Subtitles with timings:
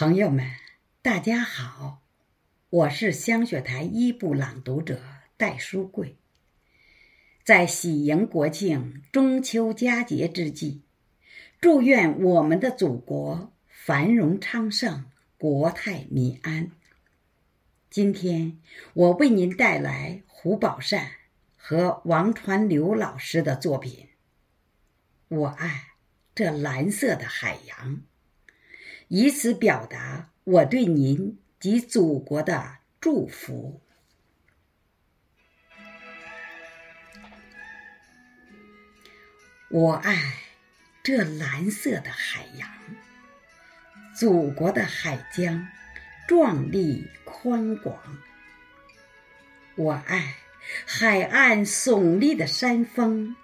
[0.00, 0.46] 朋友们，
[1.02, 2.00] 大家好，
[2.70, 4.98] 我是香雪台一部朗读者
[5.36, 6.16] 戴书贵。
[7.44, 10.80] 在喜迎国庆、中秋佳节之际，
[11.60, 15.04] 祝愿我们的祖国繁荣昌盛、
[15.36, 16.70] 国泰民安。
[17.90, 18.58] 今天
[18.94, 21.10] 我为您带来胡宝善
[21.58, 24.08] 和王传流老师的作品
[25.36, 25.88] 《我爱
[26.34, 27.96] 这蓝色的海洋》，
[29.12, 33.80] 以此表达我对您及祖国的祝福。
[39.68, 40.14] 我爱
[41.02, 42.70] 这蓝色的海洋，
[44.16, 45.66] 祖国的海疆。
[46.28, 47.98] 壮丽宽广，
[49.74, 50.36] 我爱
[50.86, 53.34] 海岸耸立的山峰，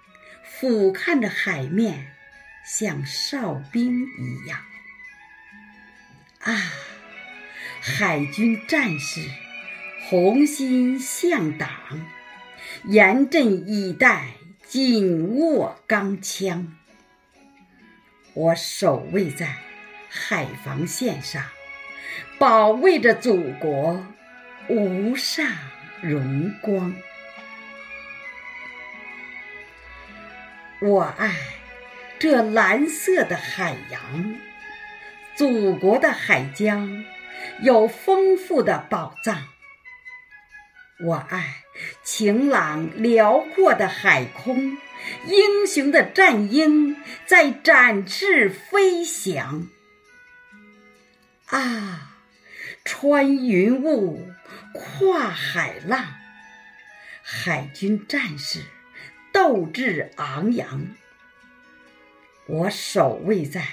[0.45, 2.15] 俯瞰着海面，
[2.65, 4.63] 像哨兵一样。
[6.47, 6.55] 啊，
[7.81, 9.19] 海军战士，
[10.07, 11.69] 红心向党，
[12.85, 14.27] 严阵以待，
[14.63, 16.73] 紧握钢枪。
[18.33, 19.57] 我守卫在
[20.07, 21.43] 海防线上。
[22.39, 24.05] 保卫着祖国
[24.69, 25.45] 无上
[26.01, 26.95] 荣光，
[30.79, 31.35] 我爱
[32.17, 34.35] 这蓝色的海洋，
[35.37, 37.05] 祖国的海疆
[37.61, 39.47] 有丰富的宝藏。
[40.99, 41.63] 我爱
[42.03, 44.79] 晴朗辽阔的海空，
[45.27, 49.67] 英雄的战鹰在展翅飞翔。
[51.45, 52.15] 啊！
[52.83, 54.31] 穿云雾，
[54.73, 56.15] 跨海浪，
[57.21, 58.63] 海军战士
[59.31, 60.87] 斗志昂扬。
[62.47, 63.67] 我守卫在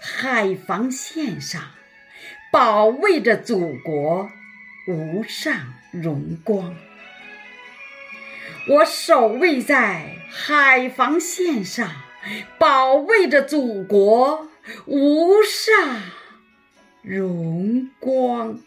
[0.00, 1.62] 海防线上，
[2.52, 4.30] 保卫着祖国
[4.88, 6.76] 无上荣光。
[8.68, 11.90] 我守卫在海防线上，
[12.58, 14.48] 保卫着祖国
[14.86, 16.02] 无上。
[17.02, 18.60] 荣光。